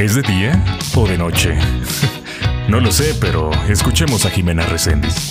[0.00, 0.64] ¿Es de día
[0.96, 1.58] o de noche?
[2.70, 5.28] no lo sé, pero escuchemos a Jimena Reséndiz.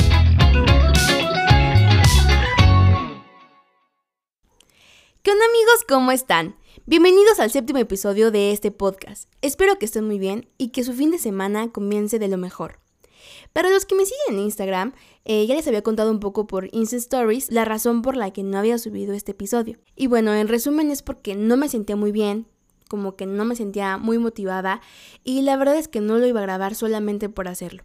[5.24, 5.86] ¿Qué onda amigos?
[5.88, 6.56] ¿Cómo están?
[6.86, 9.28] Bienvenidos al séptimo episodio de este podcast.
[9.42, 12.80] Espero que estén muy bien y que su fin de semana comience de lo mejor.
[13.54, 14.94] Para los que me siguen en Instagram,
[15.26, 18.44] eh, ya les había contado un poco por Insta Stories la razón por la que
[18.44, 19.80] no había subido este episodio.
[19.96, 22.46] Y bueno, en resumen es porque no me sentía muy bien,
[22.90, 24.82] como que no me sentía muy motivada
[25.24, 27.84] y la verdad es que no lo iba a grabar solamente por hacerlo.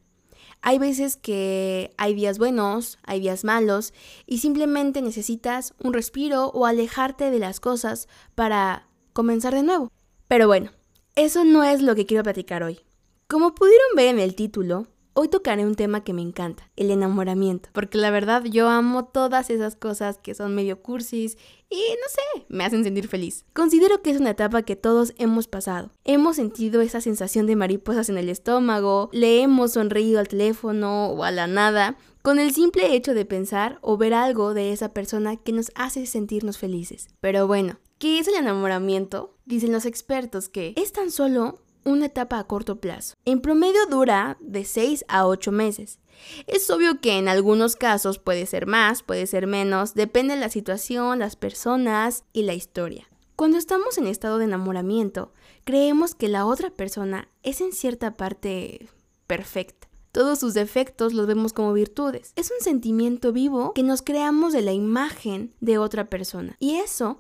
[0.63, 3.93] Hay veces que hay días buenos, hay días malos
[4.27, 9.93] y simplemente necesitas un respiro o alejarte de las cosas para comenzar de nuevo.
[10.27, 10.71] Pero bueno,
[11.17, 12.81] eso no es lo que quiero platicar hoy.
[13.29, 17.69] Como pudieron ver en el título, Hoy tocaré un tema que me encanta, el enamoramiento,
[17.73, 21.39] porque la verdad yo amo todas esas cosas que son medio cursis
[21.71, 23.45] y no sé, me hacen sentir feliz.
[23.53, 25.93] Considero que es una etapa que todos hemos pasado.
[26.03, 31.23] Hemos sentido esa sensación de mariposas en el estómago, le hemos sonreído al teléfono o
[31.23, 35.37] a la nada, con el simple hecho de pensar o ver algo de esa persona
[35.37, 37.07] que nos hace sentirnos felices.
[37.21, 39.37] Pero bueno, ¿qué es el enamoramiento?
[39.45, 43.15] Dicen los expertos que es tan solo una etapa a corto plazo.
[43.25, 45.99] En promedio dura de 6 a 8 meses.
[46.47, 50.49] Es obvio que en algunos casos puede ser más, puede ser menos, depende de la
[50.49, 53.09] situación, las personas y la historia.
[53.37, 55.33] Cuando estamos en estado de enamoramiento,
[55.65, 58.89] creemos que la otra persona es en cierta parte
[59.27, 59.89] perfecta.
[60.13, 62.33] Todos sus defectos los vemos como virtudes.
[62.37, 66.55] Es un sentimiento vivo que nos creamos de la imagen de otra persona.
[66.61, 67.19] Y eso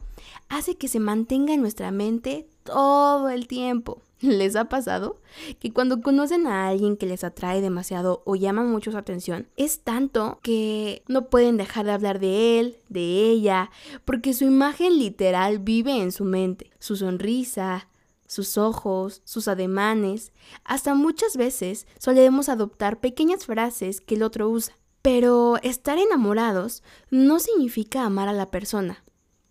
[0.48, 4.02] hace que se mantenga en nuestra mente todo el tiempo.
[4.20, 5.20] ¿Les ha pasado?
[5.60, 9.80] Que cuando conocen a alguien que les atrae demasiado o llama mucho su atención, es
[9.80, 13.70] tanto que no pueden dejar de hablar de él, de ella,
[14.04, 16.70] porque su imagen literal vive en su mente.
[16.78, 17.88] Su sonrisa,
[18.26, 20.32] sus ojos, sus ademanes,
[20.64, 24.74] hasta muchas veces solemos adoptar pequeñas frases que el otro usa.
[25.02, 29.04] Pero estar enamorados no significa amar a la persona.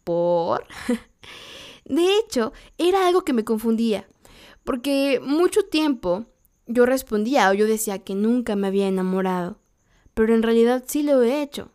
[0.04, 0.66] ¿Por?
[1.86, 4.08] De hecho, era algo que me confundía.
[4.64, 6.26] Porque mucho tiempo
[6.68, 9.60] yo respondía o yo decía que nunca me había enamorado,
[10.14, 11.72] pero en realidad sí lo he hecho.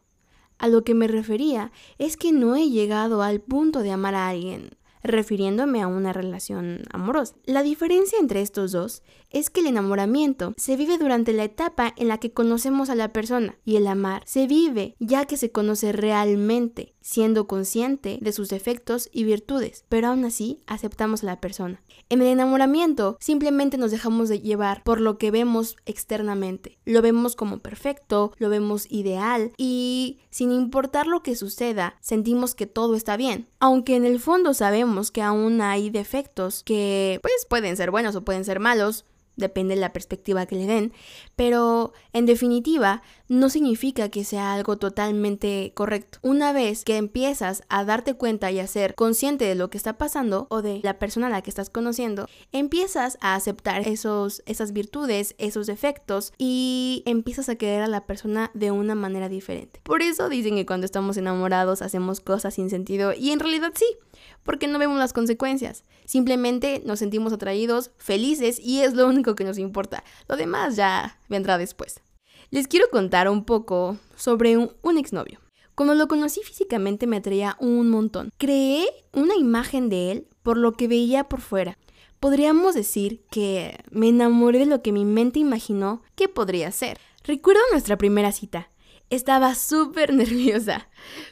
[0.58, 4.28] A lo que me refería es que no he llegado al punto de amar a
[4.28, 4.70] alguien,
[5.02, 7.36] refiriéndome a una relación amorosa.
[7.44, 12.08] La diferencia entre estos dos es que el enamoramiento se vive durante la etapa en
[12.08, 15.92] la que conocemos a la persona y el amar se vive ya que se conoce
[15.92, 21.80] realmente, siendo consciente de sus defectos y virtudes, pero aún así aceptamos a la persona.
[22.10, 26.76] En el enamoramiento simplemente nos dejamos de llevar por lo que vemos externamente.
[26.84, 32.66] Lo vemos como perfecto, lo vemos ideal y sin importar lo que suceda, sentimos que
[32.66, 33.48] todo está bien.
[33.58, 38.22] Aunque en el fondo sabemos que aún hay defectos que pues pueden ser buenos o
[38.22, 39.06] pueden ser malos,
[39.38, 40.92] depende de la perspectiva que le den,
[41.36, 46.18] pero en definitiva no significa que sea algo totalmente correcto.
[46.22, 49.96] Una vez que empiezas a darte cuenta y a ser consciente de lo que está
[49.96, 54.72] pasando o de la persona a la que estás conociendo, empiezas a aceptar esos, esas
[54.72, 59.80] virtudes, esos defectos y empiezas a querer a la persona de una manera diferente.
[59.84, 63.86] Por eso dicen que cuando estamos enamorados hacemos cosas sin sentido y en realidad sí
[64.42, 65.84] porque no vemos las consecuencias.
[66.04, 70.04] Simplemente nos sentimos atraídos, felices y es lo único que nos importa.
[70.28, 72.00] Lo demás ya vendrá después.
[72.50, 75.40] Les quiero contar un poco sobre un, exnovio.
[75.74, 78.30] Cuando lo conocí físicamente me atraía un montón.
[78.38, 81.78] Creé una imagen de él por lo que veía por fuera.
[82.20, 86.98] Podríamos decir que me enamoré de lo que mi mente imaginó que podría ser.
[87.22, 88.70] Recuerdo nuestra primera cita
[89.10, 90.88] estaba súper nerviosa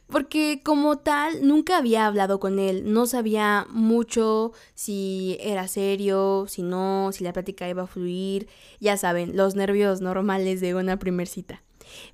[0.09, 6.62] porque como tal nunca había hablado con él, no sabía mucho si era serio, si
[6.62, 8.48] no, si la plática iba a fluir,
[8.81, 11.62] ya saben, los nervios normales de una primer cita.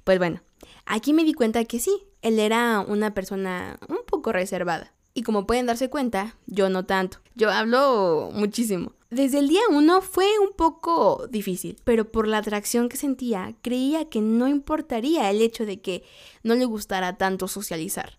[0.05, 0.43] Pues bueno,
[0.87, 4.93] aquí me di cuenta que sí, él era una persona un poco reservada.
[5.15, 7.19] Y como pueden darse cuenta, yo no tanto.
[7.35, 8.95] Yo hablo muchísimo.
[9.13, 14.09] Desde el día uno fue un poco difícil, pero por la atracción que sentía, creía
[14.09, 16.03] que no importaría el hecho de que
[16.43, 18.19] no le gustara tanto socializar.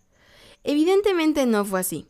[0.62, 2.06] Evidentemente no fue así,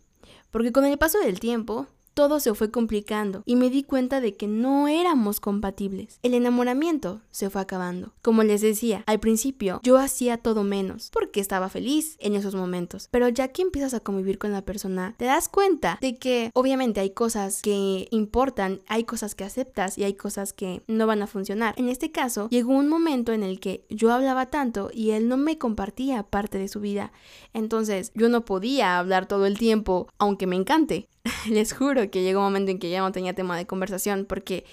[0.51, 4.35] porque con el paso del tiempo todo se fue complicando y me di cuenta de
[4.35, 6.19] que no éramos compatibles.
[6.23, 8.15] El enamoramiento se fue acabando.
[8.23, 13.09] Como les decía, al principio yo hacía todo menos porque estaba feliz en esos momentos.
[13.11, 17.01] Pero ya que empiezas a convivir con la persona, te das cuenta de que obviamente
[17.01, 21.27] hay cosas que importan, hay cosas que aceptas y hay cosas que no van a
[21.27, 21.75] funcionar.
[21.77, 25.37] En este caso, llegó un momento en el que yo hablaba tanto y él no
[25.37, 27.13] me compartía parte de su vida.
[27.53, 31.09] Entonces yo no podía hablar todo el tiempo, aunque me encante
[31.49, 34.65] les juro que llegó un momento en que ya no tenía tema de conversación porque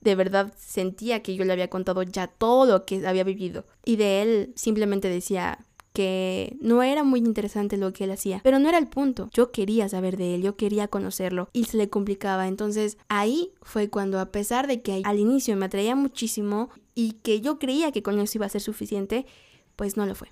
[0.00, 3.64] de verdad sentía que yo le había contado ya todo lo que había vivido.
[3.84, 5.58] Y de él simplemente decía
[5.92, 9.28] que no era muy interesante lo que él hacía, pero no era el punto.
[9.32, 12.46] Yo quería saber de él, yo quería conocerlo y se le complicaba.
[12.46, 17.40] Entonces ahí fue cuando a pesar de que al inicio me atraía muchísimo y que
[17.40, 19.26] yo creía que con eso iba a ser suficiente,
[19.74, 20.28] pues no lo fue.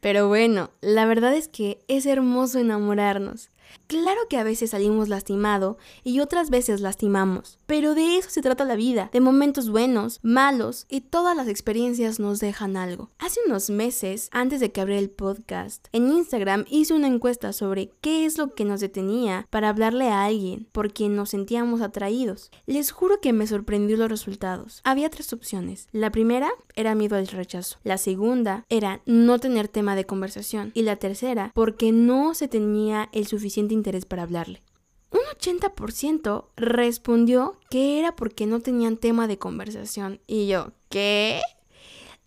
[0.00, 3.50] Pero bueno, la verdad es que es hermoso enamorarnos.
[3.86, 8.64] Claro que a veces salimos lastimado y otras veces lastimamos, pero de eso se trata
[8.64, 13.10] la vida, de momentos buenos, malos y todas las experiencias nos dejan algo.
[13.18, 17.90] Hace unos meses, antes de que abriera el podcast, en Instagram hice una encuesta sobre
[18.00, 22.50] qué es lo que nos detenía para hablarle a alguien por quien nos sentíamos atraídos.
[22.66, 24.80] Les juro que me sorprendió los resultados.
[24.84, 25.88] Había tres opciones.
[25.92, 30.82] La primera era miedo al rechazo, la segunda era no tener tema de conversación y
[30.82, 34.62] la tercera porque no se tenía el suficiente interés para hablarle.
[35.10, 40.20] Un 80% respondió que era porque no tenían tema de conversación.
[40.26, 41.40] Y yo, ¿qué?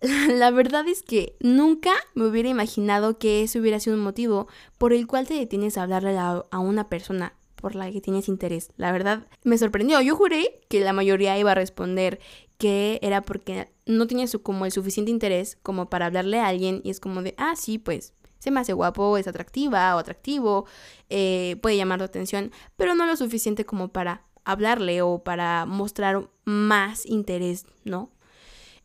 [0.00, 4.48] La verdad es que nunca me hubiera imaginado que ese hubiera sido un motivo
[4.78, 8.70] por el cual te detienes a hablarle a, una persona por la que tienes interés.
[8.76, 10.00] La verdad me sorprendió.
[10.00, 12.18] Yo juré que la mayoría iba a responder
[12.56, 16.80] que era porque no tenía su, como el suficiente interés como para hablarle a alguien
[16.82, 20.66] y es como de, ah, sí, pues se me hace guapo, es atractiva o atractivo,
[21.08, 26.28] eh, puede llamar tu atención, pero no lo suficiente como para hablarle o para mostrar
[26.44, 28.10] más interés, ¿no?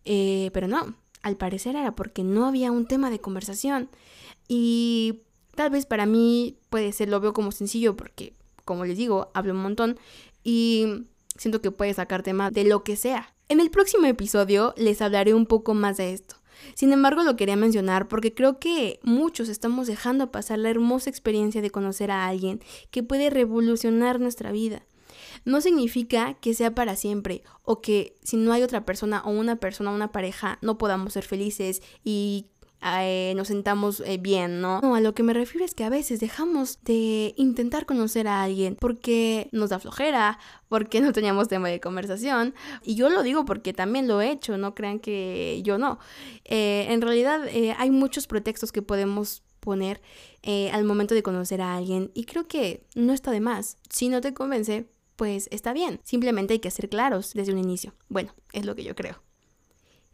[0.04, 3.90] Eh, pero no, al parecer era porque no había un tema de conversación.
[4.48, 5.22] Y
[5.56, 9.54] tal vez para mí puede ser, lo veo como sencillo porque, como les digo, hablo
[9.54, 9.98] un montón
[10.44, 13.34] y siento que puede sacar tema de lo que sea.
[13.50, 16.36] En el próximo episodio les hablaré un poco más de esto.
[16.74, 21.62] Sin embargo, lo quería mencionar porque creo que muchos estamos dejando pasar la hermosa experiencia
[21.62, 22.62] de conocer a alguien
[22.92, 24.86] que puede revolucionar nuestra vida.
[25.44, 29.58] No significa que sea para siempre o que si no hay otra persona o una
[29.58, 32.48] persona una pareja no podamos ser felices y
[32.88, 34.80] eh, nos sentamos eh, bien, ¿no?
[34.82, 38.44] No, a lo que me refiero es que a veces dejamos de intentar conocer a
[38.44, 40.38] alguien porque nos da flojera,
[40.70, 42.54] porque no teníamos tema de conversación.
[42.84, 46.00] Y yo lo digo porque también lo he hecho, no crean que yo no.
[46.44, 47.42] Eh, en realidad
[47.78, 50.02] hay muchos pretextos que podemos poner
[50.72, 53.78] al momento de conocer a alguien y creo que no está de más.
[53.90, 56.00] Si no te convence, pues está bien.
[56.04, 57.94] Simplemente hay que ser claros desde un inicio.
[58.10, 59.25] Bueno, es lo que yo creo.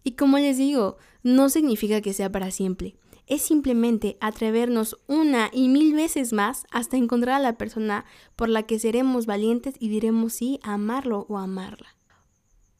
[0.03, 2.95] Y como les digo, no significa que sea para siempre.
[3.27, 8.06] Es simplemente atrevernos una y mil veces más hasta encontrar a la persona
[8.36, 11.95] por la que seremos valientes y diremos sí a amarlo o amarla.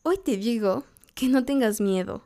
[0.04, 0.84] Hoy te digo
[1.14, 2.26] que no tengas miedo.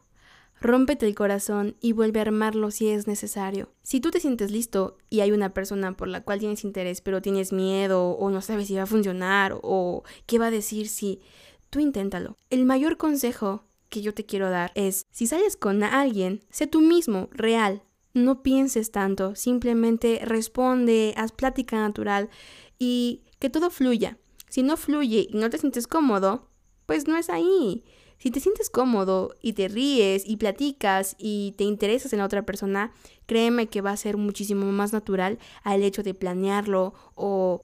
[0.62, 3.69] Rómpete el corazón y vuelve a armarlo si es necesario.
[3.83, 7.21] Si tú te sientes listo y hay una persona por la cual tienes interés pero
[7.21, 11.19] tienes miedo o no sabes si va a funcionar o qué va a decir si,
[11.69, 12.38] tú inténtalo.
[12.50, 16.82] El mayor consejo que yo te quiero dar es, si sales con alguien, sé tú
[16.82, 17.84] mismo, real.
[18.14, 22.30] No pienses tanto, simplemente responde, haz plática natural
[22.80, 24.18] y que todo fluya.
[24.50, 26.48] Si no fluye y no te sientes cómodo,
[26.86, 27.84] pues no es ahí.
[28.18, 32.46] Si te sientes cómodo y te ríes y platicas y te interesas en la otra
[32.46, 32.94] persona,
[33.26, 37.62] créeme que va a ser muchísimo más natural al hecho de planearlo o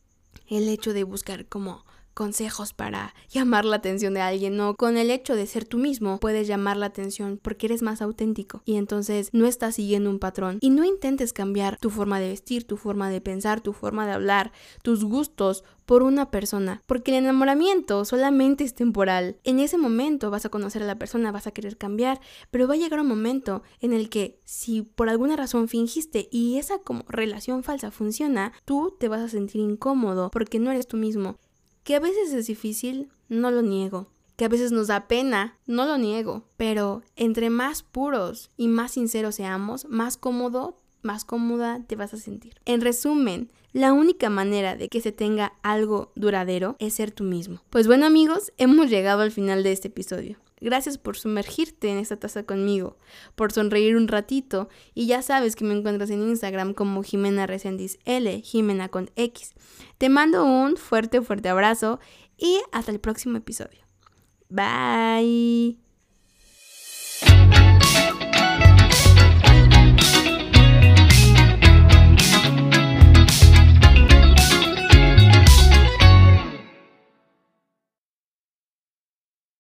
[0.48, 5.12] el hecho de buscar como consejos para llamar la atención de alguien, no, con el
[5.12, 9.30] hecho de ser tú mismo puedes llamar la atención porque eres más auténtico y entonces
[9.34, 13.10] no estás siguiendo un patrón y no intentes cambiar tu forma de vestir, tu forma
[13.10, 14.52] de pensar, tu forma de hablar,
[14.84, 19.38] tus gustos por una persona, porque el enamoramiento solamente es temporal.
[19.44, 22.76] En ese momento vas a conocer a la persona, vas a querer cambiar, pero va
[22.76, 27.04] a llegar un momento en el que si por alguna razón fingiste y esa como
[27.10, 31.38] relación falsa funciona, tú te vas a sentir incómodo porque no eres tú mismo.
[31.84, 34.08] Que a veces es difícil, no lo niego.
[34.36, 36.46] Que a veces nos da pena, no lo niego.
[36.58, 42.18] Pero entre más puros y más sinceros seamos, más cómodo, más cómoda te vas a
[42.18, 42.56] sentir.
[42.66, 47.64] En resumen, la única manera de que se tenga algo duradero es ser tú mismo.
[47.70, 50.38] Pues bueno amigos, hemos llegado al final de este episodio.
[50.62, 52.96] Gracias por sumergirte en esta taza conmigo,
[53.36, 57.98] por sonreír un ratito y ya sabes que me encuentras en Instagram como Jimena Resendiz
[58.06, 59.54] L, Jimena con X.
[59.98, 62.00] Te mando un fuerte, fuerte abrazo
[62.38, 63.82] y hasta el próximo episodio.
[64.50, 65.80] Bye.